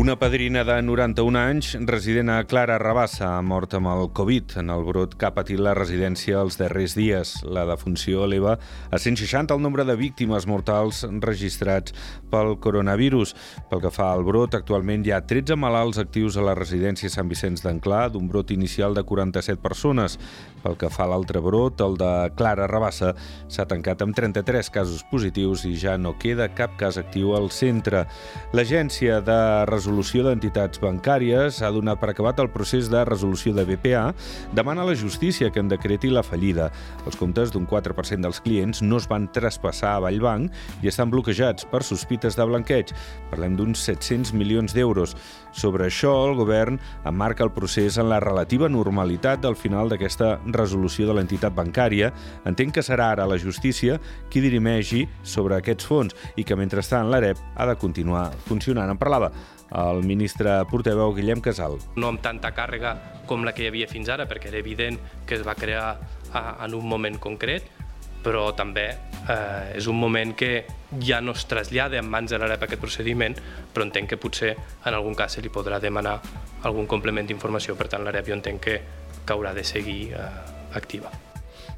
[0.00, 4.70] Una padrina de 91 anys, resident a Clara Rabassa, ha mort amb el Covid en
[4.72, 7.34] el brot que ha patit la residència els darrers dies.
[7.44, 8.54] La defunció eleva
[8.88, 11.92] a 160 el nombre de víctimes mortals registrats
[12.32, 13.34] pel coronavirus.
[13.68, 17.28] Pel que fa al brot, actualment hi ha 13 malalts actius a la residència Sant
[17.28, 20.16] Vicenç d'Enclà, d'un brot inicial de 47 persones.
[20.64, 22.10] Pel que fa a l'altre brot, el de
[22.40, 23.12] Clara Rabassa,
[23.52, 28.06] s'ha tancat amb 33 casos positius i ja no queda cap cas actiu al centre.
[28.56, 34.14] L'Agència de Resolució d'Entitats Bancàries ha donat per acabat el procés de resolució de BPA,
[34.54, 36.70] demana a la justícia que en decreti la fallida.
[37.06, 40.50] Els comptes d'un 4% dels clients no es van traspassar a Vallbanc
[40.82, 42.94] i estan bloquejats per sospites de blanqueig.
[43.30, 45.16] Parlem d'uns 700 milions d'euros.
[45.52, 51.08] Sobre això, el govern emmarca el procés en la relativa normalitat del final d'aquesta resolució
[51.08, 52.12] de l'entitat bancària,
[52.46, 53.98] entenc que serà ara la justícia
[54.30, 58.90] qui dirimegi sobre aquests fons i que mentrestant l'AREP ha de continuar funcionant.
[58.90, 59.32] En parlava
[59.70, 61.78] el ministre portaveu Guillem Casal.
[61.96, 65.38] No amb tanta càrrega com la que hi havia fins ara, perquè era evident que
[65.38, 65.98] es va crear
[66.34, 67.66] en un moment concret,
[68.24, 70.66] però també eh, és un moment que
[71.00, 73.36] ja no es trasllada en mans de l'AREP aquest procediment,
[73.72, 76.18] però entenc que potser en algun cas se li podrà demanar
[76.68, 78.80] algun complement d'informació, per tant l'AREP jo entenc que
[79.30, 80.28] que haurà de seguir eh,
[80.74, 81.10] activa.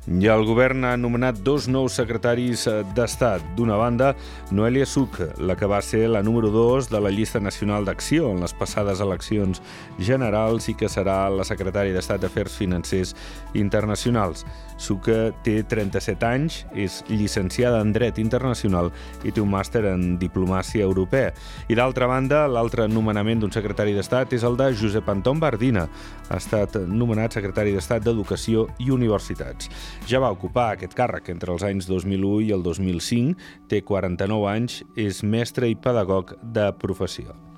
[0.02, 3.44] I el govern ha nomenat dos nous secretaris eh, d'Estat.
[3.54, 4.08] D'una banda,
[4.50, 8.40] Noelia Suc, la que va ser la número 2 de la llista nacional d'acció en
[8.42, 9.62] les passades eleccions
[10.02, 13.14] generals i que serà la secretària d'Estat d'Afers Financers
[13.54, 14.42] Internacionals.
[14.82, 15.06] Suc
[15.46, 18.90] té 37 anys, és llicenciada en Dret Internacional
[19.22, 21.30] i té un màster en Diplomàcia Europea.
[21.70, 25.86] I d'altra banda, l'altre nomenament d'un secretari d'Estat és el de Josep Anton Bardina.
[26.26, 29.70] Ha estat nomenat secretari d'Estat d'Educació i Universitats.
[30.10, 33.38] Ja va ocupar aquest càrrec entre els anys 2001 i el 2005,
[33.70, 37.51] té 49 anys, és mestre i pedagog de professió.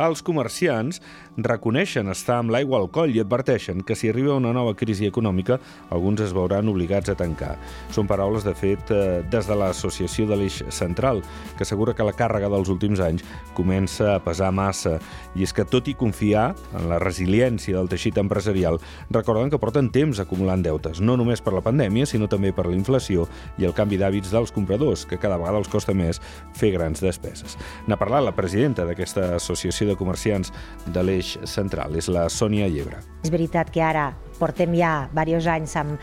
[0.00, 0.96] Els comerciants
[1.36, 5.58] reconeixen estar amb l'aigua al coll i adverteixen que si arriba una nova crisi econòmica,
[5.92, 7.56] alguns es veuran obligats a tancar.
[7.92, 11.20] Són paraules, de fet, eh, des de l'Associació de l'Eix Central,
[11.56, 13.24] que assegura que la càrrega dels últims anys
[13.54, 14.98] comença a pesar massa.
[15.36, 19.92] I és que, tot i confiar en la resiliència del teixit empresarial, recorden que porten
[19.92, 23.28] temps acumulant deutes, no només per la pandèmia, sinó també per la inflació
[23.58, 26.22] i el canvi d'hàbits dels compradors, que cada vegada els costa més
[26.56, 27.58] fer grans despeses.
[27.86, 30.52] N'ha parlat la presidenta d'aquesta associació de Comerciants
[30.86, 33.02] de l'Eix Central, és la Sònia Llebre.
[33.24, 35.98] És veritat que ara portem ja diversos anys amb,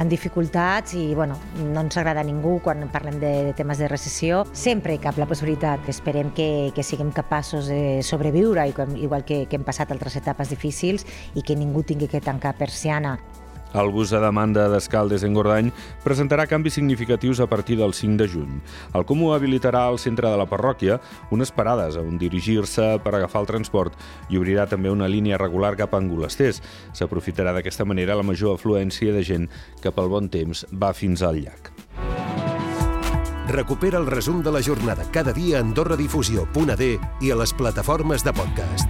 [0.00, 3.90] amb dificultats i bueno, no ens agrada a ningú quan parlem de, de temes de
[3.92, 4.44] recessió.
[4.56, 5.84] Sempre cap la possibilitat.
[5.92, 11.04] Esperem que, que siguem capaços de sobreviure, igual que, que hem passat altres etapes difícils
[11.34, 13.18] i que ningú tingui que tancar persiana.
[13.74, 15.72] El bus a demanda d'Escaldes en Gordany
[16.04, 18.60] presentarà canvis significatius a partir del 5 de juny.
[18.94, 21.00] El Comú habilitarà al centre de la parròquia
[21.34, 23.98] unes parades on dirigir-se per agafar el transport
[24.30, 26.62] i obrirà també una línia regular cap a Angolesters.
[26.94, 29.50] S'aprofitarà d'aquesta manera la major afluència de gent
[29.82, 31.72] que pel bon temps va fins al llac.
[33.50, 38.32] Recupera el resum de la jornada cada dia a AndorraDifusió.d i a les plataformes de
[38.32, 38.88] podcast.